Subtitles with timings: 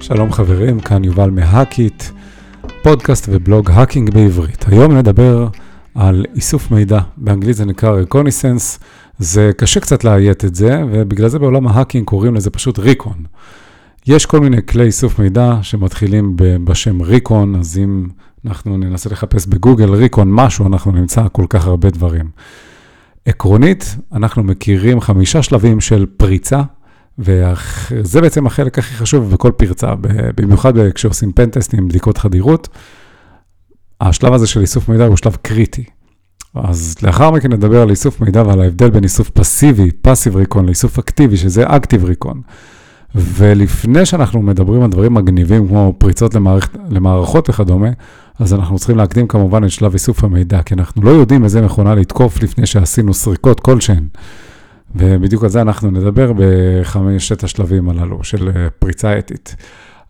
[0.00, 2.04] שלום חברים, כאן יובל מ Hackit,
[2.82, 4.64] פודקאסט ובלוג hacking בעברית.
[4.68, 5.48] היום נדבר
[5.94, 8.78] על איסוף מידע, באנגלית זה נקרא reconnaissance,
[9.18, 13.24] זה קשה קצת לאיית את זה, ובגלל זה בעולם ה hacking קוראים לזה פשוט recon.
[14.06, 18.06] יש כל מיני כלי איסוף מידע שמתחילים בשם recon, אז אם
[18.46, 22.30] אנחנו ננסה לחפש בגוגל recon משהו, אנחנו נמצא כל כך הרבה דברים.
[23.26, 26.62] עקרונית, אנחנו מכירים חמישה שלבים של פריצה,
[27.18, 29.94] וזה בעצם החלק הכי חשוב בכל פרצה,
[30.36, 32.68] במיוחד כשעושים פנטסטים, בדיקות חדירות.
[34.00, 35.84] השלב הזה של איסוף מידע הוא שלב קריטי.
[36.54, 40.98] אז לאחר מכן נדבר על איסוף מידע ועל ההבדל בין איסוף פסיבי, פאסיב ריקון, לאיסוף
[40.98, 42.40] אקטיבי, שזה אקטיב ריקון.
[43.14, 46.68] ולפני שאנחנו מדברים על דברים מגניבים כמו פריצות למערכ...
[46.90, 47.88] למערכות וכדומה,
[48.38, 51.94] אז אנחנו צריכים להקדים כמובן את שלב איסוף המידע, כי אנחנו לא יודעים איזה מכונה
[51.94, 54.04] לתקוף לפני שעשינו סריקות כלשהן.
[54.94, 59.56] ובדיוק על זה אנחנו נדבר בחמשת השלבים הללו של אה, פריצה אתית.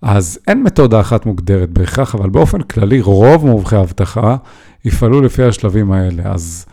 [0.02, 4.36] אז אין מתודה אחת מוגדרת בהכרח, אבל באופן כללי רוב מומחי האבטחה
[4.84, 6.22] יפעלו לפי השלבים האלה.
[6.24, 6.66] אז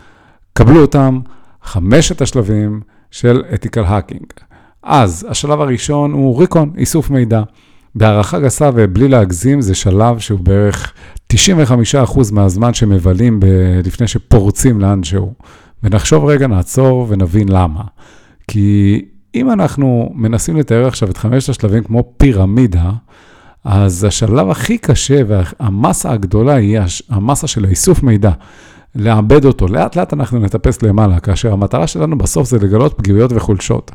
[0.52, 1.20] קבלו אותם,
[1.62, 2.80] חמשת השלבים
[3.10, 4.26] של אתיקל האקינג.
[4.82, 7.42] אז השלב הראשון הוא ריקון, איסוף מידע.
[7.94, 10.92] בהערכה גסה ובלי להגזים, זה שלב שהוא בערך
[11.32, 11.36] 95%
[12.32, 13.46] מהזמן שמבלים ב-
[13.84, 15.32] לפני שפורצים לאנשהו.
[15.82, 17.82] ונחשוב רגע, נעצור ונבין למה.
[18.48, 19.00] כי
[19.34, 22.90] אם אנחנו מנסים לתאר עכשיו את חמשת השלבים כמו פירמידה,
[23.64, 28.30] אז השלב הכי קשה והמסה הגדולה היא המסה של האיסוף מידע.
[28.94, 29.68] לעבד אותו.
[29.68, 33.90] לאט לאט אנחנו נטפס למעלה, כאשר המטרה שלנו בסוף זה לגלות פגיעויות וחולשות.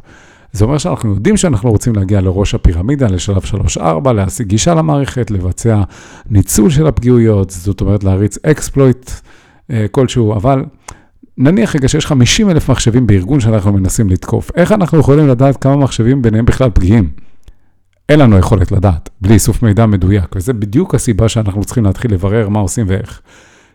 [0.51, 3.41] זה אומר שאנחנו יודעים שאנחנו רוצים להגיע לראש הפירמידה, לשלב
[3.77, 5.83] 3-4, להשיג גישה למערכת, לבצע
[6.29, 9.11] ניצול של הפגיעויות, זאת אומרת להריץ אקספלויט
[9.71, 10.65] אה, כלשהו, אבל
[11.37, 15.75] נניח רגע שיש 50 אלף מחשבים בארגון שאנחנו מנסים לתקוף, איך אנחנו יכולים לדעת כמה
[15.75, 17.09] מחשבים ביניהם בכלל פגיעים?
[18.09, 22.49] אין לנו יכולת לדעת, בלי איסוף מידע מדויק, וזה בדיוק הסיבה שאנחנו צריכים להתחיל לברר
[22.49, 23.21] מה עושים ואיך.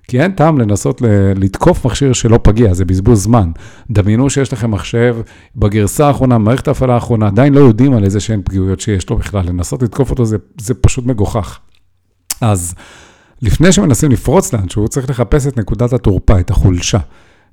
[0.09, 1.03] כי אין טעם לנסות
[1.37, 3.51] לתקוף מכשיר שלא פגיע, זה בזבוז זמן.
[3.91, 5.17] דמיינו שיש לכם מחשב
[5.57, 9.47] בגרסה האחרונה, מערכת ההפעלה האחרונה, עדיין לא יודעים על איזה שהן פגיעויות שיש לו בכלל,
[9.47, 11.59] לנסות לתקוף אותו זה, זה פשוט מגוחך.
[12.41, 12.75] אז
[13.43, 16.99] לפני שמנסים לפרוץ לאנשהו, צריך לחפש את נקודת התורפה, את החולשה,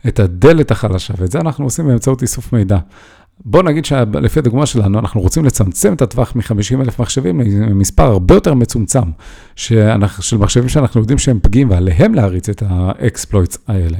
[0.08, 2.78] את הדלת החלשה, ואת זה אנחנו עושים באמצעות איסוף מידע.
[3.46, 8.36] בוא נגיד שלפי הדוגמה שלנו, אנחנו רוצים לצמצם את הטווח מ-50 אלף מחשבים למספר הרבה
[8.36, 9.04] יותר מצומצם
[9.56, 13.98] שאנחנו, של מחשבים שאנחנו יודעים שהם פגיעים ועליהם להריץ את ה exploits האלה.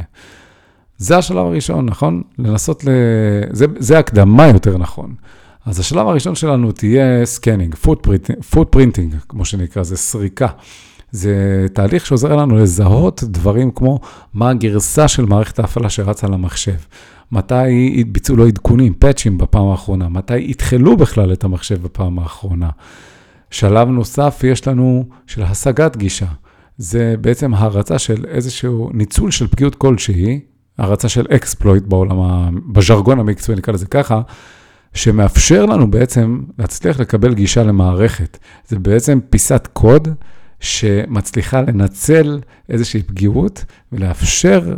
[0.98, 2.22] זה השלב הראשון, נכון?
[2.40, 2.90] לנסות ל...
[3.52, 5.16] זה, זה הקדמה יותר נכון.
[5.66, 7.76] אז השלב הראשון שלנו תהיה scanning,
[8.50, 10.48] footprinting, כמו שנקרא, זה סריקה.
[11.12, 14.00] זה תהליך שעוזר לנו לזהות דברים כמו
[14.34, 16.78] מה הגרסה של מערכת ההפעלה שרצה למחשב.
[17.32, 22.70] מתי ביצעו לו עדכונים, פאצ'ים בפעם האחרונה, מתי אתחלו בכלל את המחשב בפעם האחרונה.
[23.52, 26.26] שלב נוסף יש לנו של השגת גישה.
[26.78, 30.40] זה בעצם הרצה של איזשהו ניצול של פגיעות כלשהי,
[30.78, 32.18] הרצה של exploit בעולם,
[32.74, 34.22] בז'רגון המקצועי נקרא לזה ככה,
[34.94, 38.38] שמאפשר לנו בעצם להצליח לקבל גישה למערכת.
[38.68, 40.08] זה בעצם פיסת קוד
[40.60, 42.40] שמצליחה לנצל
[42.70, 44.76] איזושהי פגיעות ולאפשר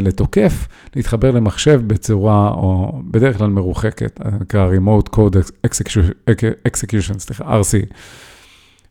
[0.00, 5.66] לתוקף, להתחבר למחשב בצורה, או בדרך כלל מרוחקת, נקרא Remote Code
[6.68, 7.94] Execution, סליחה, RC.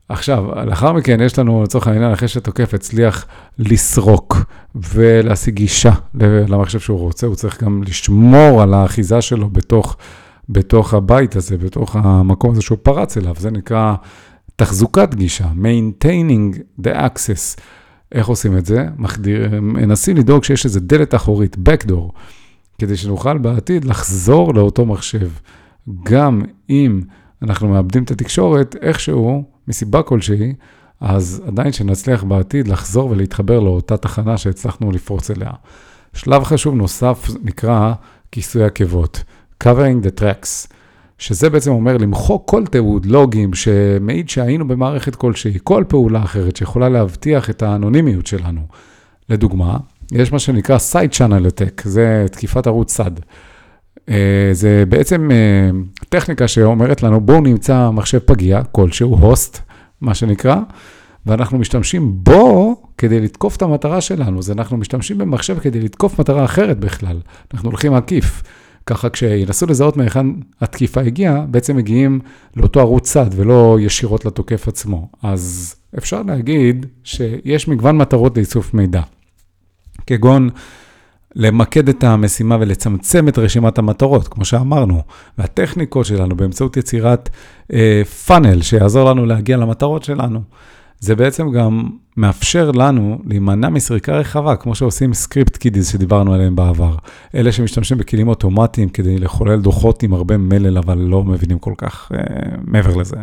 [0.10, 3.26] עכשיו, לאחר מכן יש לנו, לצורך העניין, אחרי שתוקף הצליח
[3.60, 4.38] לסרוק
[4.76, 5.92] ולהשיג גישה
[6.48, 9.98] למחשב שהוא רוצה, הוא צריך גם לשמור על האחיזה שלו בתוך,
[10.50, 13.96] בתוך הבית הזה, בתוך המקום הזה שהוא פרץ אליו, זה נקרא
[14.56, 17.62] תחזוקת גישה, maintaining the access.
[18.14, 18.86] איך עושים את זה?
[18.98, 22.12] מחדיר, מנסים לדאוג שיש איזו דלת אחורית, backdoor,
[22.80, 25.30] כדי שנוכל בעתיד לחזור לאותו מחשב.
[26.04, 27.02] גם אם
[27.42, 30.54] אנחנו מאבדים את התקשורת, איכשהו, מסיבה כלשהי,
[31.00, 35.52] אז עדיין שנצליח בעתיד לחזור ולהתחבר לאותה תחנה שהצלחנו לפרוץ אליה.
[36.14, 37.94] שלב חשוב נוסף נקרא
[38.32, 39.24] כיסוי עקבות,
[39.64, 40.74] covering the tracks.
[41.18, 46.90] שזה בעצם אומר למחוק כל תיעוד, לוגים, שמעיד שהיינו במערכת כלשהי, כל פעולה אחרת שיכולה
[46.90, 48.62] להבטיח את האנונימיות שלנו.
[49.30, 49.78] לדוגמה,
[50.12, 53.12] יש מה שנקרא Side Channel Attack, זה תקיפת ערוץ צד.
[54.10, 55.70] אה, זה בעצם אה,
[56.10, 59.60] טכניקה שאומרת לנו, בואו נמצא מחשב פגיע, כלשהו, הוסט,
[60.02, 60.56] מה שנקרא,
[61.26, 64.40] ואנחנו משתמשים בו כדי לתקוף את המטרה שלנו.
[64.40, 67.20] אז אנחנו משתמשים במחשב כדי לתקוף מטרה אחרת בכלל.
[67.54, 68.44] אנחנו הולכים עקיף.
[68.86, 70.28] ככה כשינסו לזהות מהיכן
[70.62, 72.20] התקיפה הגיעה, בעצם מגיעים
[72.56, 75.08] לאותו ערוץ צד ולא ישירות לתוקף עצמו.
[75.24, 79.02] אז אפשר להגיד שיש מגוון מטרות לאיסוף מידע.
[80.08, 80.50] כגון
[81.36, 85.02] למקד את המשימה ולצמצם את רשימת המטרות, כמו שאמרנו,
[85.38, 87.30] והטכניקות שלנו באמצעות יצירת
[87.74, 90.42] אה, פאנל שיעזור לנו להגיע למטרות שלנו.
[91.04, 96.96] זה בעצם גם מאפשר לנו להימנע מסריקה רחבה, כמו שעושים script kiddies שדיברנו עליהם בעבר.
[97.36, 102.12] אלה שמשתמשים בכלים אוטומטיים כדי לחולל דוחות עם הרבה מלל, אבל לא מבינים כל כך
[102.14, 102.20] אה,
[102.64, 103.16] מעבר לזה.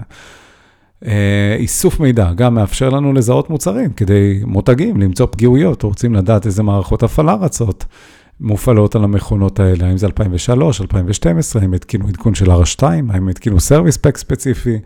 [1.06, 6.62] אה, איסוף מידע גם מאפשר לנו לזהות מוצרים כדי מותגים, למצוא פגיעויות, רוצים לדעת איזה
[6.62, 7.84] מערכות הפעלה רצות
[8.40, 13.60] מופעלות על המכונות האלה, האם זה 2003, 2012, האם התקינו עדכון של R2, האם התקינו
[13.60, 14.78] service pack ספציפי.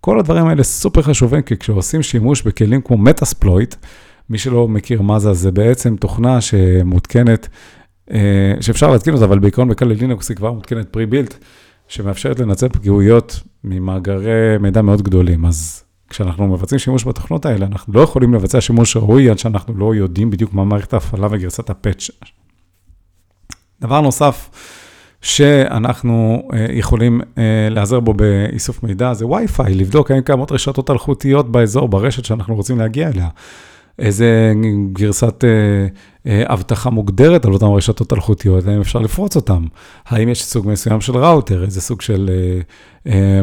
[0.00, 3.74] כל הדברים האלה סופר חשובים, כי כשעושים שימוש בכלים כמו Metasploit,
[4.30, 7.48] מי שלא מכיר מה זה, זה בעצם תוכנה שמותקנת,
[8.10, 11.34] אה, שאפשר להתקין אותה, אבל בעיקרון ב Kali Linux היא כבר מותקנת pre-built,
[11.88, 15.46] שמאפשרת לנצל פגיעויות ממאגרי מידע מאוד גדולים.
[15.46, 19.94] אז כשאנחנו מבצעים שימוש בתוכנות האלה, אנחנו לא יכולים לבצע שימוש ראוי עד שאנחנו לא
[19.94, 22.10] יודעים בדיוק מה מערכת ההפעלה וגרסת ה patch.
[23.80, 24.50] דבר נוסף,
[25.26, 31.52] שאנחנו אה, יכולים אה, להיעזר בו באיסוף מידע, זה Wi-Fi, לבדוק האם קיימות רשתות אלחוטיות
[31.52, 33.28] באזור, ברשת שאנחנו רוצים להגיע אליה.
[33.98, 34.52] איזה
[34.92, 39.64] גרסת אה, אבטחה מוגדרת על אותן רשתות אלחוטיות, האם אפשר לפרוץ אותן?
[40.06, 42.30] האם יש סוג מסוים של ראוטר, איזה סוג של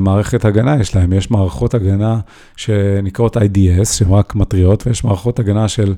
[0.01, 1.13] מערכת הגנה יש להם?
[1.13, 2.19] יש מערכות הגנה
[2.57, 5.95] שנקראות IDS, שהן רק מטריות, ויש מערכות הגנה של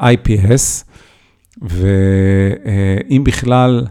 [0.00, 0.84] IPS,
[1.62, 3.86] ואם בכלל...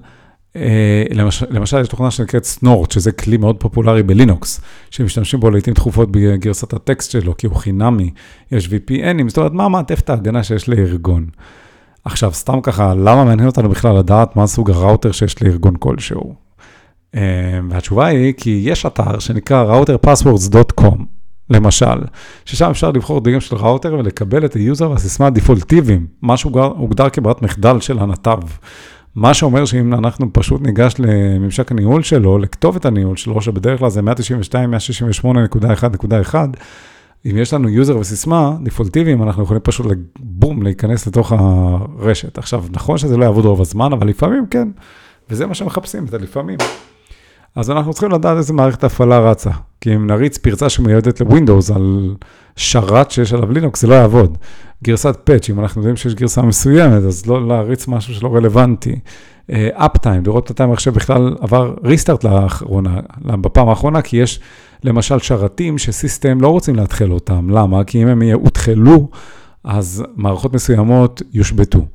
[0.56, 1.04] אה,
[1.50, 6.74] למשל, יש תוכנה שנקראת סנורט, שזה כלי מאוד פופולרי בלינוקס, שמשתמשים בו לעיתים תכופות בגרסת
[6.74, 8.12] הטקסט שלו, כי הוא חינמי,
[8.52, 11.26] יש VPNים, זאת אומרת, מה מעטפת ההגנה שיש לארגון.
[12.06, 16.36] עכשיו, סתם ככה, למה מעניין אותנו בכלל לדעת מה סוג הראוטר שיש לארגון כלשהו?
[17.16, 20.98] אה, והתשובה היא, כי יש אתר שנקרא routerpasswords.com,
[21.50, 21.96] למשל,
[22.46, 27.80] ששם אפשר לבחור דגם של ראוטר ולקבל את היוזר והסיסמה הדפולטיביים, מה שהוגדר כברירת מחדל
[27.80, 28.40] של הנתב.
[29.16, 34.02] מה שאומר שאם אנחנו פשוט ניגש לממשק הניהול שלו, לכתובת הניהול שלו, שבדרך כלל זה
[34.02, 36.36] 192.168.1.1,
[37.26, 39.86] אם יש לנו יוזר וסיסמה דפולטיביים, אנחנו יכולים פשוט
[40.20, 42.38] בום, להיכנס לתוך הרשת.
[42.38, 44.68] עכשיו, נכון שזה לא יעבוד רוב הזמן, אבל לפעמים כן,
[45.30, 46.58] וזה מה שמחפשים, זה לפעמים.
[47.56, 52.16] אז אנחנו צריכים לדעת איזה מערכת הפעלה רצה, כי אם נריץ פרצה שמיועדת לווינדוס על
[52.56, 54.38] שרת שיש עליו לינוקס, זה לא יעבוד.
[54.84, 59.00] גרסת פאץ', אם אנחנו יודעים שיש גרסה מסוימת, אז לא להריץ משהו שלא רלוונטי.
[59.74, 64.40] אפטיים, uh, לראות מתי המחשב בכלל עבר ריסטארט לאחרונה, בפעם האחרונה, כי יש
[64.84, 67.50] למשל שרתים שסיסטם לא רוצים להתחיל אותם.
[67.50, 67.84] למה?
[67.84, 69.10] כי אם הם יאותחלו,
[69.64, 71.86] אז מערכות מסוימות יושבתו.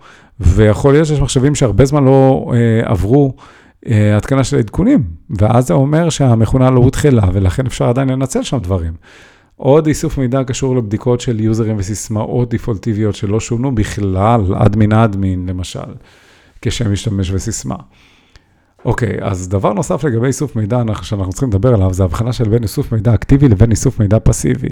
[0.41, 3.35] ויכול להיות שיש מחשבים שהרבה זמן לא uh, עברו
[4.17, 8.93] התקנה של עדכונים, ואז זה אומר שהמכונה לא הותחלה, ולכן אפשר עדיין לנצל שם דברים.
[9.57, 15.95] עוד איסוף מידע קשור לבדיקות של יוזרים וסיסמאות דפולטיביות שלא שונו בכלל, אדמין אדמין למשל,
[16.63, 17.77] כשם משתמש וסיסמה.
[18.85, 22.63] אוקיי, אז דבר נוסף לגבי איסוף מידע שאנחנו צריכים לדבר עליו, זה הבחנה של בין
[22.63, 24.69] איסוף מידע אקטיבי לבין איסוף מידע פסיבי.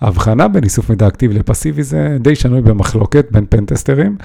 [0.00, 4.16] ההבחנה בין איסוף מידע אקטיבי לפסיבי זה די שנוי במחלוקת בין פנטסטרים.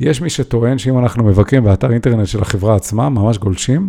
[0.00, 3.88] יש מי שטוען שאם אנחנו מבקרים באתר אינטרנט של החברה עצמה, ממש גולשים,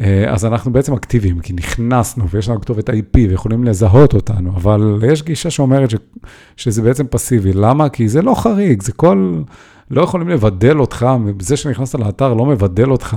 [0.00, 5.00] אה, אז אנחנו בעצם אקטיביים, כי נכנסנו ויש לנו כתובת IP ויכולים לזהות אותנו, אבל
[5.12, 5.94] יש גישה שאומרת ש,
[6.56, 7.52] שזה בעצם פסיבי.
[7.52, 7.88] למה?
[7.88, 9.42] כי זה לא חריג, זה כל...
[9.90, 11.06] לא יכולים לבדל אותך,
[11.40, 13.16] זה שנכנסת לאתר לא מבדל אותך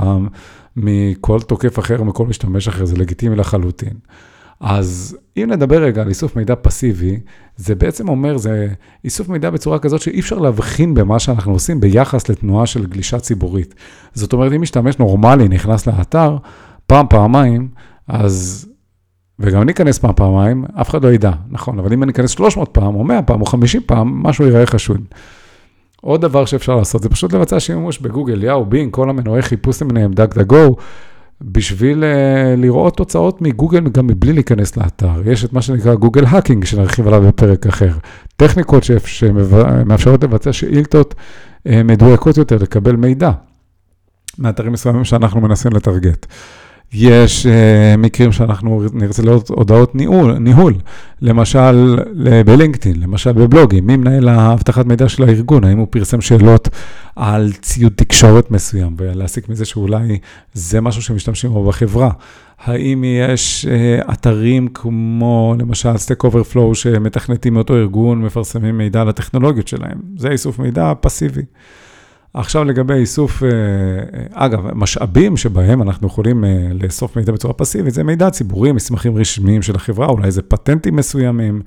[0.76, 3.94] מכל תוקף אחר, מכל משתמש אחר, זה לגיטימי לחלוטין.
[4.66, 7.20] אז אם נדבר רגע על איסוף מידע פסיבי,
[7.56, 8.68] זה בעצם אומר, זה
[9.04, 13.76] איסוף מידע בצורה כזאת שאי אפשר להבחין במה שאנחנו עושים ביחס לתנועה של גלישה ציבורית.
[14.14, 16.38] זאת אומרת, אם משתמש נורמלי נכנס לאתר,
[16.88, 17.68] פעם, פעמיים,
[18.08, 18.68] אז,
[19.40, 22.70] וגם אני אכנס פעם, פעמיים, אף אחד לא ידע, נכון, אבל אם אני אכנס 300
[22.70, 25.02] פעם, או 100 פעם, או 50 פעם, משהו ייראה חשוד.
[26.02, 30.14] עוד דבר שאפשר לעשות, זה פשוט לבצע שימוש בגוגל, יאו, Bing, כל המנועי חיפוש למיניהם,
[30.14, 30.76] DuckDuckGo,
[31.42, 35.22] בשביל uh, לראות תוצאות מגוגל גם מבלי להיכנס לאתר.
[35.26, 37.92] יש את מה שנקרא Google hacking, שנרחיב עליו בפרק אחר.
[38.38, 43.32] טכניקות שמאפשרות לבצע שאילתות uh, מדויקות יותר, לקבל מידע
[44.40, 46.26] מאתרים מסוימים שאנחנו מנסים לטרגט.
[46.94, 50.74] יש uh, מקרים שאנחנו נרצה לראות הודעות ניהול, ניהול,
[51.22, 52.00] למשל
[52.46, 56.70] בלינקדאין, למשל בבלוגים, מי מנהל האבטחת מידע של הארגון, האם הוא פרסם שאלות
[57.16, 60.18] על ציוד תקשורת מסוים, ולהסיק מזה שאולי
[60.54, 62.10] זה משהו שמשתמשים בו בחברה.
[62.60, 69.68] האם יש uh, אתרים כמו למשל Stack Overflow שמתכנתים מאותו ארגון, מפרסמים מידע על הטכנולוגיות
[69.68, 71.42] שלהם, זה איסוף מידע פסיבי.
[72.36, 77.94] עכשיו לגבי איסוף, אה, אה, אגב, משאבים שבהם אנחנו יכולים אה, לאסוף מידע בצורה פסיבית,
[77.94, 81.62] זה מידע ציבורי, מסמכים רשמיים של החברה, אולי זה פטנטים מסוימים,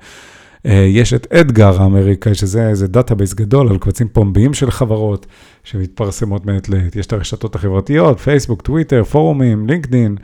[0.65, 5.25] יש את EDGAR האמריקאי, שזה איזה database גדול על קבצים פומביים של חברות
[5.63, 6.95] שמתפרסמות מעת לעת.
[6.95, 10.15] יש את הרשתות החברתיות, פייסבוק, טוויטר, פורומים, לינקדין.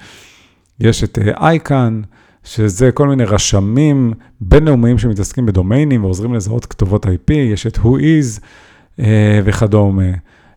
[0.79, 2.01] יש את ICANN,
[2.43, 7.33] שזה כל מיני רשמים בינלאומיים שמתעסקים בדומיינים ועוזרים לזהות כתובות IP.
[7.33, 8.41] יש את Whois
[9.43, 10.11] וכדומה.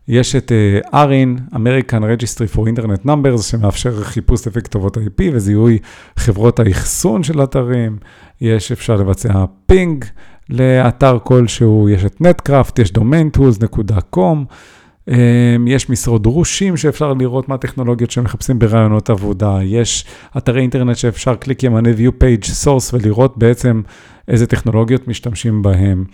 [0.09, 0.51] יש את
[0.93, 5.79] ARIN, uh, American Registry for Internet Numbers, שמאפשר חיפוש לפי כתובות IP וזיהוי
[6.15, 7.97] חברות האחסון של אתרים.
[8.41, 10.05] יש, אפשר לבצע ping
[10.49, 14.37] לאתר כלשהו, יש את Netcraft, יש domaintools.com,
[15.09, 15.11] um,
[15.67, 20.05] יש משרות דרושים שאפשר לראות מה הטכנולוגיות שמחפשים בראיונות עבודה, יש
[20.37, 23.81] אתרי אינטרנט שאפשר קליק ימני view page source ולראות בעצם
[24.27, 26.05] איזה טכנולוגיות משתמשים בהם.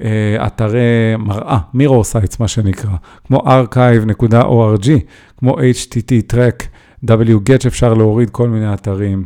[0.00, 2.90] אה, אתרי מראה, mirror sites, מה שנקרא,
[3.24, 4.88] כמו archive.org,
[5.36, 6.64] כמו HTTrack,
[7.06, 9.24] wget שאפשר להוריד כל מיני אתרים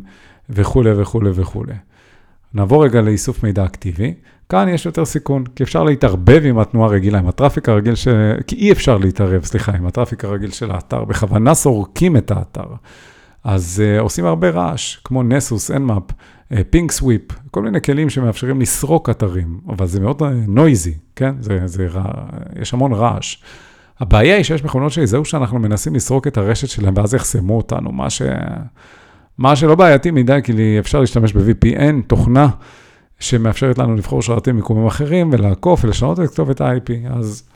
[0.50, 1.74] וכולי וכולי וכולי.
[2.54, 4.14] נעבור רגע לאיסוף מידע אקטיבי.
[4.48, 8.08] כאן יש יותר סיכון, כי אפשר להתערבב עם התנועה הרגילה, עם ה traffic הרגיל, ש...
[8.46, 12.66] כי אי אפשר להתערב, סליחה, עם ה traffic הרגיל של האתר, בכוונה סורקים את האתר.
[13.44, 16.02] אז uh, עושים הרבה רעש, כמו נסוס, אנמאפ,
[16.70, 17.22] פינק סוויפ,
[17.54, 21.34] כל מיני כלים שמאפשרים לסרוק אתרים, אבל זה מאוד נויזי, אה, כן?
[21.40, 22.04] זה, זה רע,
[22.60, 23.36] יש המון רעש.
[24.00, 28.10] הבעיה היא שיש מכונות שיזהו שאנחנו מנסים לסרוק את הרשת שלהם ואז יחסמו אותנו, מה,
[28.10, 28.22] ש...
[29.38, 32.48] מה שלא בעייתי מדי, כי אפשר להשתמש ב-VPN, תוכנה
[33.20, 37.48] שמאפשרת לנו לבחור שרתים מיקומים אחרים ולעקוף ולשנות את כתובת ה-IP, אז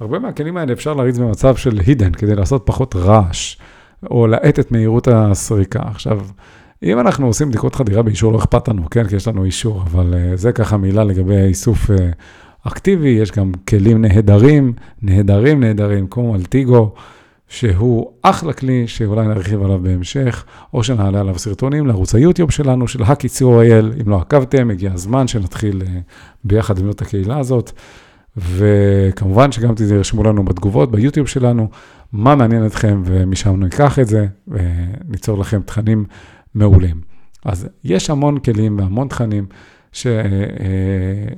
[0.00, 3.56] הרבה מהכלים האלה אפשר להריץ במצב של הידן כדי לעשות פחות רעש,
[4.10, 5.80] או להאט את מהירות הסריקה.
[5.84, 6.20] עכשיו,
[6.84, 9.08] אם אנחנו עושים בדיקות חדירה באישור, לא אכפת לנו, כן?
[9.08, 11.94] כי יש לנו אישור, אבל uh, זה ככה מילה לגבי איסוף uh,
[12.64, 14.72] אקטיבי, יש גם כלים נהדרים,
[15.02, 16.94] נהדרים נהדרים, כמו אלטיגו,
[17.48, 23.02] שהוא אחלה כלי שאולי נרחיב עליו בהמשך, או שנעלה עליו סרטונים לערוץ היוטיוב שלנו, של
[23.02, 25.86] הקיצור.il, אם לא עקבתם, הגיע הזמן שנתחיל uh,
[26.44, 27.72] ביחד את הקהילה הזאת.
[28.36, 31.68] וכמובן שגם תרשמו לנו בתגובות ביוטיוב שלנו,
[32.12, 36.04] מה מעניין אתכם, ומשם ניקח את זה, וניצור לכם תכנים
[36.54, 37.00] מעולים.
[37.44, 39.46] אז יש המון כלים והמון תכנים
[39.92, 40.22] ש, אה,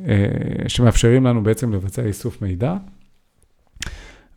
[0.09, 2.75] אה, שמאפשרים לנו בעצם לבצע איסוף מידע,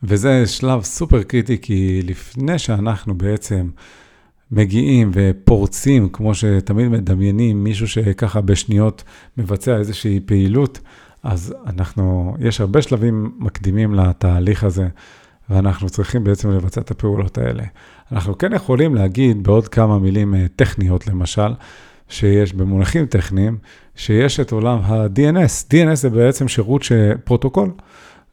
[0.04, 3.70] וזה שלב סופר קריטי, כי לפני שאנחנו בעצם
[4.52, 9.04] מגיעים ופורצים, כמו שתמיד מדמיינים, מישהו שככה בשניות
[9.38, 10.80] מבצע איזושהי פעילות,
[11.24, 14.88] אז אנחנו, יש הרבה שלבים מקדימים לתהליך הזה.
[15.50, 17.64] ואנחנו צריכים בעצם לבצע את הפעולות האלה.
[18.12, 21.54] אנחנו כן יכולים להגיד בעוד כמה מילים אה, טכניות, למשל,
[22.10, 23.58] שיש במונחים טכניים,
[23.96, 25.74] שיש את עולם ה-DNS.
[25.74, 27.72] DNS זה בעצם שירות שפרוטוקול,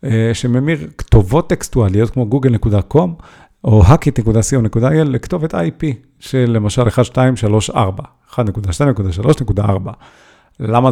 [0.04, 3.08] אה, שממיר כתובות טקסטואליות כמו google.com
[3.64, 5.84] או hackit.co.il לכתובת IP
[6.18, 9.62] של למשל 1234, 1.2.3.4.
[10.60, 10.90] למה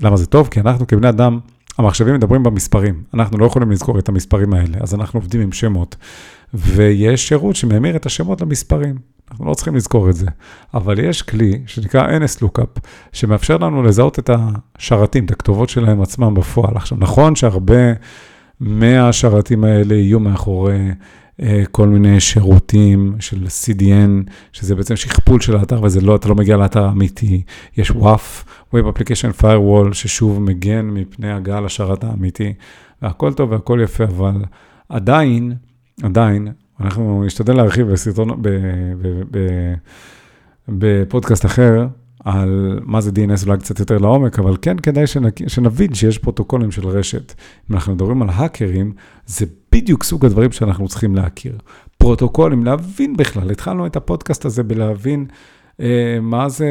[0.00, 0.48] למה זה טוב?
[0.48, 1.38] כי אנחנו כבני אדם
[1.78, 5.96] המחשבים מדברים במספרים, אנחנו לא יכולים לזכור את המספרים האלה, אז אנחנו עובדים עם שמות.
[6.54, 8.96] ויש שירות שממיר את השמות למספרים,
[9.30, 10.26] אנחנו לא צריכים לזכור את זה.
[10.74, 12.80] אבל יש כלי שנקרא NS Lookup,
[13.12, 14.30] שמאפשר לנו לזהות את
[14.78, 16.76] השרתים, את הכתובות שלהם עצמם בפועל.
[16.76, 17.92] עכשיו, נכון שהרבה
[18.60, 20.90] מהשרתים האלה יהיו מאחורי
[21.70, 26.56] כל מיני שירותים של CDN, שזה בעצם שכפול של האתר, וזה לא, אתה לא מגיע
[26.56, 27.42] לאתר האמיתי.
[27.76, 32.52] יש WAF, Web Application Firewall, ששוב מגן מפני הגעה לשרת האמיתי,
[33.02, 34.44] והכל טוב והכל יפה, אבל
[34.88, 35.52] עדיין,
[36.02, 36.48] עדיין,
[36.80, 38.42] אנחנו נשתדל להרחיב בסרטון,
[40.68, 41.86] בפודקאסט אחר,
[42.24, 45.04] על מה זה DNS אולי קצת יותר לעומק, אבל כן כדאי
[45.46, 47.34] שנבין שיש פרוטוקולים של רשת.
[47.70, 48.92] אם אנחנו מדברים על האקרים,
[49.26, 51.58] זה בדיוק סוג הדברים שאנחנו צריכים להכיר.
[51.98, 55.26] פרוטוקולים, להבין בכלל, התחלנו את הפודקאסט הזה בלהבין
[55.80, 56.70] אה, מה זה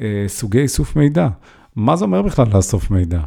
[0.00, 1.28] אה, סוגי איסוף מידע,
[1.76, 3.20] מה זה אומר בכלל לאסוף מידע.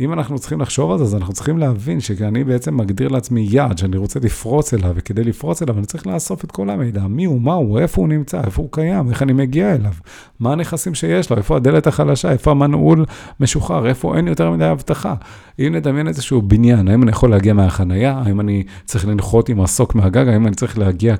[0.00, 3.78] אם אנחנו צריכים לחשוב על זה, אז אנחנו צריכים להבין שאני בעצם מגדיר לעצמי יעד
[3.78, 7.40] שאני רוצה לפרוץ אליו, וכדי לפרוץ אליו אני צריך לאסוף את כל המידע, מי הוא,
[7.40, 9.92] מה הוא, איפה הוא נמצא, איפה הוא קיים, איך אני מגיע אליו,
[10.40, 13.04] מה הנכסים שיש לו, איפה הדלת החלשה, איפה המנעול
[13.40, 15.14] משוחרר, איפה אין יותר מדי אבטחה.
[15.58, 19.94] אם נדמיין איזשהו בניין, האם אני יכול להגיע מהחנייה, האם אני צריך לנחות עם מסוק
[19.94, 21.14] מהגג, האם אני צריך להגיע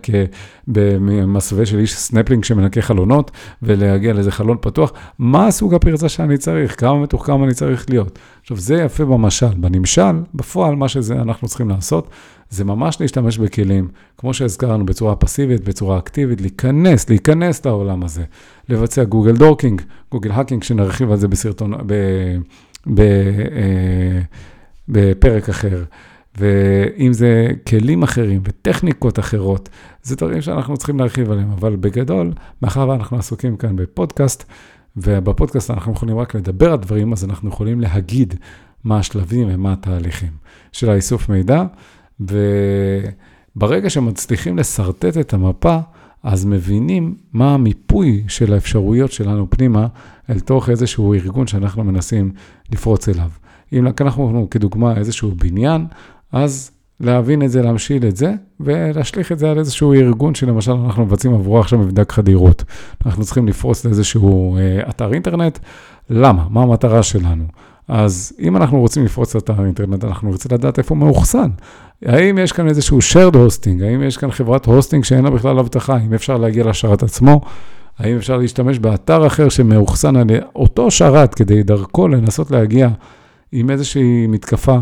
[0.66, 3.30] במסווה של איש סנפלינג שמנקה חלונות,
[3.62, 8.18] ולהגיע לאיזה חלון פתוח, מה הסוג הפרצה שאני צריך, כמה מתוחכם אני צריך להיות.
[8.50, 9.54] עכשיו, זה יפה במשל.
[9.56, 12.08] בנמשל, בפועל, מה שאנחנו צריכים לעשות,
[12.50, 13.88] זה ממש להשתמש בכלים,
[14.18, 18.24] כמו שהזכרנו, בצורה פסיבית, בצורה אקטיבית, להיכנס, להיכנס לעולם הזה,
[18.68, 19.82] לבצע Google dorking,
[20.12, 21.94] Google hacking, שנרחיב על זה בסרטון, ב,
[22.86, 24.20] ב, אה,
[24.88, 25.84] בפרק אחר.
[26.38, 29.68] ואם זה כלים אחרים וטכניקות אחרות,
[30.02, 34.44] זה דברים שאנחנו צריכים להרחיב עליהם, אבל בגדול, מאחר ואנחנו עסוקים כאן בפודקאסט,
[34.96, 38.34] ובפודקאסט אנחנו יכולים רק לדבר על דברים, אז אנחנו יכולים להגיד
[38.84, 40.32] מה השלבים ומה התהליכים
[40.72, 41.64] של האיסוף מידע,
[42.20, 45.78] וברגע שמצליחים לשרטט את המפה,
[46.22, 49.86] אז מבינים מה המיפוי של האפשרויות שלנו פנימה
[50.30, 52.32] אל תוך איזשהו ארגון שאנחנו מנסים
[52.72, 53.30] לפרוץ אליו.
[53.72, 55.86] אם לקחנו כדוגמה איזשהו בניין,
[56.32, 56.70] אז
[57.00, 61.34] להבין את זה, להמשיל את זה, ולהשליך את זה על איזשהו ארגון שלמשל אנחנו מבצעים
[61.34, 62.64] עבורו עכשיו מבדק חדירות.
[63.06, 65.58] אנחנו צריכים לפרוס לאיזשהו אה, אתר אינטרנט,
[66.10, 66.46] למה?
[66.50, 67.44] מה המטרה שלנו?
[67.88, 71.50] אז אם אנחנו רוצים לפרוץ אתר אינטרנט, אנחנו רוצים לדעת איפה הוא מאוחסן.
[72.04, 73.84] האם יש כאן איזשהו shared hosting?
[73.84, 75.94] האם יש כאן חברת הוסטינג שאין לה בכלל אבטחה?
[75.96, 77.40] האם אפשר להגיע לשרת עצמו?
[77.98, 82.88] האם אפשר להשתמש באתר אחר שמאוחסן על אותו שרת כדי דרכו לנסות להגיע
[83.52, 84.78] עם איזושהי מתקפה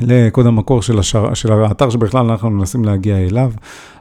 [0.00, 3.52] לקוד המקור של, השר, של האתר שבכלל אנחנו מנסים להגיע אליו?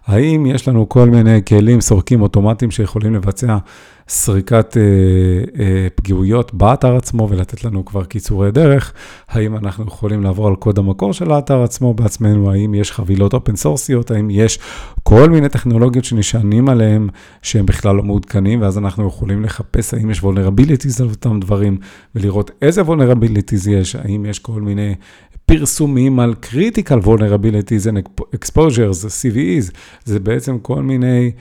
[0.07, 3.57] האם יש לנו כל מיני כלים סורקים אוטומטיים שיכולים לבצע
[4.13, 4.83] סריקת אה,
[5.63, 8.93] אה, פגיעויות באתר עצמו ולתת לנו כבר קיצורי דרך?
[9.29, 12.51] האם אנחנו יכולים לעבור על קוד המקור של האתר עצמו בעצמנו?
[12.51, 14.11] האם יש חבילות אופן סורסיות?
[14.11, 14.59] האם יש
[15.03, 17.07] כל מיני טכנולוגיות שנשענים עליהן
[17.41, 21.77] שהם בכלל לא מעודכנים, ואז אנחנו יכולים לחפש האם יש vulnerabilities על אותם דברים
[22.15, 24.95] ולראות איזה vulnerabilities יש, האם יש כל מיני
[25.45, 29.71] פרסומים על critical vulnerabilities and exposures, CVEs,
[30.05, 31.31] זה בעצם כל מיני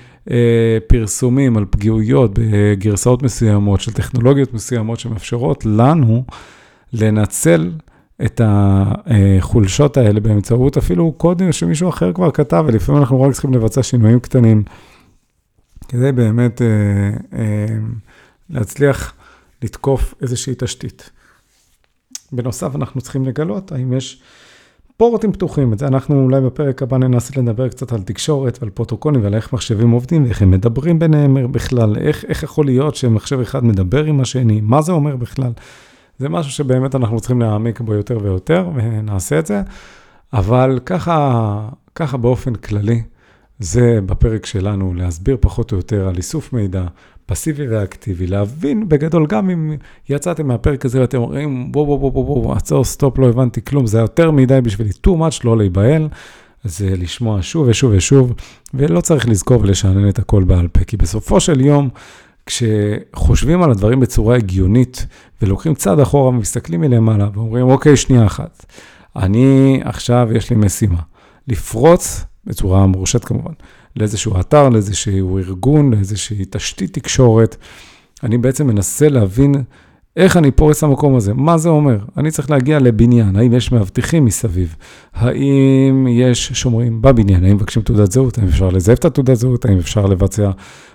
[0.86, 6.24] פרסומים על פגיעויות בגרסאות מסוימות של טכנולוגיות מסוימות שמאפשרות לנו
[6.92, 7.72] לנצל
[8.24, 13.82] את החולשות האלה באמצעות אפילו קודים שמישהו אחר כבר כתב, ולפעמים אנחנו רק צריכים לבצע
[13.82, 14.62] שינויים קטנים,
[15.88, 16.66] כדי באמת אה,
[17.38, 17.76] אה,
[18.50, 19.14] להצליח
[19.62, 21.10] לתקוף איזושהי תשתית.
[22.32, 24.22] בנוסף, אנחנו צריכים לגלות האם יש
[25.00, 25.72] פורטים פתוחים.
[25.72, 29.52] את זה אנחנו אולי בפרק הבא ננסה לדבר קצת על תקשורת ועל פרוטוקולים ועל איך
[29.52, 34.20] מחשבים עובדים ואיך הם מדברים ביניהם בכלל, איך, איך יכול להיות שמחשב אחד מדבר עם
[34.20, 35.52] השני, מה זה אומר בכלל.
[36.18, 39.62] זה משהו שבאמת אנחנו צריכים להעמיק בו יותר ויותר, ונעשה את זה.
[40.32, 43.02] אבל ככה, ככה באופן כללי,
[43.60, 46.84] זה בפרק שלנו להסביר פחות או יותר על איסוף מידע,
[47.26, 49.76] פסיבי ואקטיבי, להבין בגדול, גם אם
[50.08, 53.86] יצאתם מהפרק הזה ואתם אומרים, בוא, בוא, בוא, בוא, בוא, עצור, סטופ, לא הבנתי כלום,
[53.86, 56.08] זה יותר מדי בשבילי, too much, לא להיבהל,
[56.64, 58.34] זה לשמוע שוב ושוב ושוב,
[58.74, 61.88] ולא צריך לזכור ולשנן את הכל בעל פה, כי בסופו של יום,
[62.46, 65.06] כשחושבים על הדברים בצורה הגיונית,
[65.42, 68.66] ולוקחים צעד אחורה ומסתכלים מלמעלה, ואומרים, אוקיי, שנייה אחת,
[69.16, 71.00] אני עכשיו, יש לי משימה,
[71.48, 73.52] לפרוץ, בצורה מורשת כמובן,
[73.96, 77.56] לאיזשהו אתר, לאיזשהו ארגון, לאיזושהי תשתית תקשורת.
[78.22, 79.54] אני בעצם מנסה להבין
[80.16, 81.98] איך אני פורס למקום הזה, מה זה אומר?
[82.16, 84.76] אני צריך להגיע לבניין, האם יש מאבטחים מסביב?
[85.14, 87.44] האם יש שומרים בבניין?
[87.44, 88.38] האם מבקשים תעודת זהות?
[88.38, 89.64] האם אפשר לזייף את התעודת זהות?
[89.64, 90.50] האם אפשר לבצע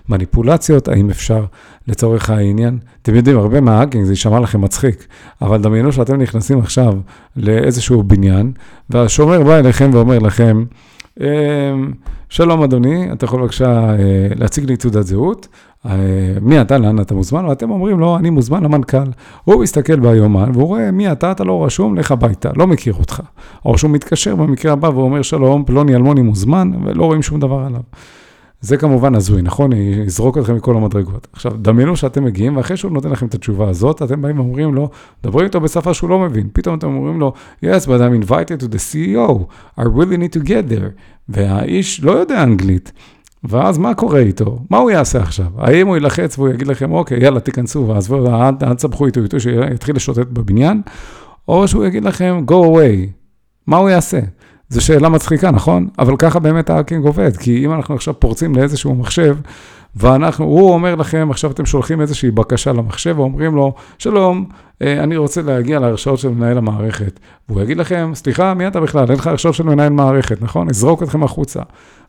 [0.08, 0.88] מניפולציות?
[0.88, 1.44] האם אפשר,
[1.88, 5.06] לצורך העניין, אתם יודעים, הרבה מההאקינג זה יישמע לכם מצחיק,
[5.42, 6.94] אבל דמיינו שאתם נכנסים עכשיו
[7.36, 8.52] לאיזשהו בניין,
[8.90, 10.64] והשומר בא אליכם ואומר לכם,
[12.28, 15.48] שלום אדוני, אתה יכול בבקשה אה, להציג לי תעודת זהות,
[15.86, 15.90] אה,
[16.40, 19.10] מי אתה, לאן אתה מוזמן, ואתם אומרים לו, אני מוזמן למנכ"ל.
[19.44, 23.22] הוא מסתכל ביומן והוא רואה, מי אתה, אתה לא רשום, לך הביתה, לא מכיר אותך.
[23.64, 27.80] או שהוא מתקשר במקרה הבא ואומר, שלום, פלוני אלמוני מוזמן, ולא רואים שום דבר עליו.
[28.60, 29.72] זה כמובן הזוי, נכון?
[29.72, 31.28] יזרוק אתכם מכל המדרגות.
[31.32, 34.90] עכשיו, דמיינו שאתם מגיעים, ואחרי שהוא נותן לכם את התשובה הזאת, אתם באים ואומרים לו,
[35.22, 36.48] דברו איתו בשפה שהוא לא מבין.
[36.52, 37.32] פתאום אתם אומרים לו,
[37.64, 39.44] yes, but I'm invited to the CEO,
[39.78, 40.90] I really need to get there.
[41.28, 42.92] והאיש לא יודע אנגלית.
[43.44, 44.58] ואז מה קורה איתו?
[44.70, 45.46] מה הוא יעשה עכשיו?
[45.58, 48.12] האם הוא ילחץ והוא יגיד לכם, אוקיי, יאללה, תיכנסו, ואז
[48.62, 50.82] אל תסבכו איתו איתו, שיתחיל לשוטט בבניין,
[51.48, 53.10] או שהוא יגיד לכם, go away.
[53.66, 54.20] מה הוא יעשה?
[54.68, 55.88] זו שאלה מצחיקה, נכון?
[55.98, 59.36] אבל ככה באמת האקינג עובד, כי אם אנחנו עכשיו פורצים לאיזשהו מחשב,
[59.96, 64.44] ואנחנו, הוא אומר לכם, עכשיו אתם שולחים איזושהי בקשה למחשב ואומרים לו, שלום,
[64.82, 67.20] אה, אני רוצה להגיע להרשאות של מנהל המערכת.
[67.48, 69.04] והוא יגיד לכם, סליחה, מי אתה בכלל?
[69.08, 70.68] אין לך הרשאות של מנהל מערכת, נכון?
[70.68, 71.60] אזרוק אתכם החוצה.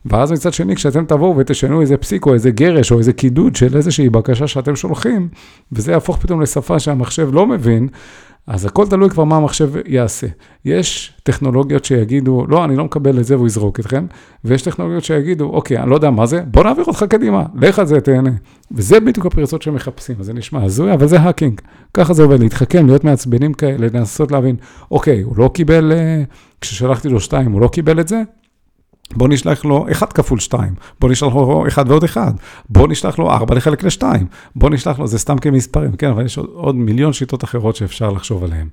[0.06, 3.76] ואז מצד שני, כשאתם תבואו ותשנו איזה פסיק או איזה גרש או איזה קידוד של
[3.76, 5.28] איזושהי בקשה שאתם שולחים,
[5.72, 7.88] וזה יהפוך פתאום לשפה שהמחשב לא מבין,
[8.48, 10.26] אז הכל תלוי כבר מה המחשב יעשה.
[10.64, 14.06] יש טכנולוגיות שיגידו, לא, אני לא מקבל את זה והוא יזרוק אתכם,
[14.44, 17.86] ויש טכנולוגיות שיגידו, אוקיי, אני לא יודע מה זה, בוא נעביר אותך קדימה, לך על
[17.86, 18.30] זה, תהנה.
[18.72, 21.60] וזה בדיוק הפרצות שמחפשים, זה נשמע הזוי, אבל זה האקינג.
[21.94, 24.56] ככה זה עובד, להתחכם, להיות מעצבנים כאלה, לנסות להבין,
[24.90, 26.22] אוקיי, הוא לא קיבל, אה,
[26.60, 28.22] כששלחתי לו שתיים, הוא לא קיבל את זה,
[29.16, 32.34] בוא נשלח לו 1 כפול 2, בוא נשלח לו 1 ועוד 1,
[32.68, 34.02] בוא נשלח לו 4 לחלק ל-2,
[34.56, 38.10] בוא נשלח לו, זה סתם כמספרים, כן, אבל יש עוד, עוד מיליון שיטות אחרות שאפשר
[38.10, 38.68] לחשוב עליהן,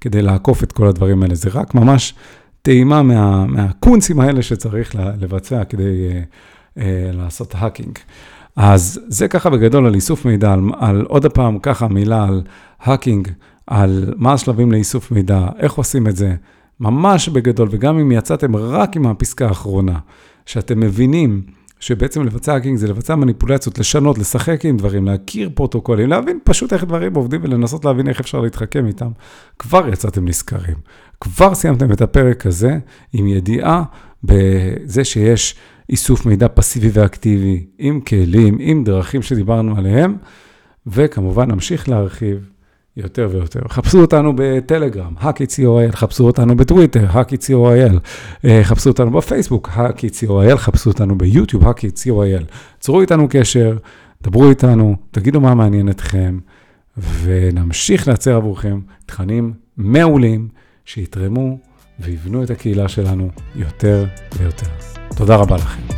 [0.00, 1.34] כדי לעקוף את כל הדברים האלה.
[1.34, 2.14] זה רק ממש
[2.62, 6.80] טעימה מה, מהקונצים האלה שצריך לבצע כדי אה, אה,
[7.12, 7.98] לעשות hacking.
[8.56, 12.42] אז זה ככה בגדול על איסוף מידע, על, על עוד פעם ככה מילה על
[12.80, 13.28] hacking,
[13.66, 16.34] על מה השלבים לאיסוף מידע, איך עושים את זה,
[16.80, 19.98] ממש בגדול, וגם אם יצאתם רק עם הפסקה האחרונה,
[20.46, 21.42] שאתם מבינים
[21.80, 26.84] שבעצם לבצע hacking זה לבצע מניפולציות, לשנות, לשחק עם דברים, להכיר פרוטוקולים, להבין פשוט איך
[26.84, 29.10] דברים עובדים ולנסות להבין איך אפשר להתחכם איתם,
[29.58, 30.76] כבר יצאתם נשכרים.
[31.20, 32.78] כבר סיימתם את הפרק הזה
[33.12, 33.82] עם ידיעה
[34.24, 35.54] בזה שיש
[35.90, 40.16] איסוף מידע פסיבי ואקטיבי, עם כלים, עם דרכים שדיברנו עליהם,
[40.86, 42.50] וכמובן נמשיך להרחיב
[42.98, 43.60] יותר ויותר.
[43.68, 47.98] חפשו אותנו בטלגרם, האקי.co.il, חפשו אותנו בטוויטר, האקי.co.il,
[48.44, 52.44] אה, חפשו אותנו בפייסבוק, האקי.co.il, חפשו אותנו ביוטיוב, האקי.co.il.
[52.80, 53.76] צרו איתנו קשר,
[54.22, 56.38] דברו איתנו, תגידו מה מעניין אתכם,
[57.22, 60.48] ונמשיך לייצר עבורכם תכנים מעולים
[60.84, 61.58] שיתרמו
[62.00, 64.04] ויבנו את הקהילה שלנו יותר
[64.38, 64.66] ויותר.
[65.16, 65.97] תודה רבה לכם.